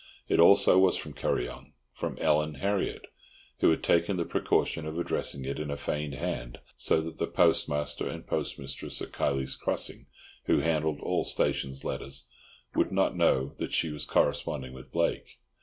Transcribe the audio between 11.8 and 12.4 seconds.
letters,